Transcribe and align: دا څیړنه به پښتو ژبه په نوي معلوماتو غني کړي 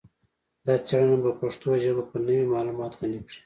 دا 0.65 0.75
څیړنه 0.87 1.17
به 1.23 1.31
پښتو 1.41 1.69
ژبه 1.83 2.03
په 2.11 2.17
نوي 2.25 2.45
معلوماتو 2.53 2.99
غني 3.01 3.19
کړي 3.25 3.39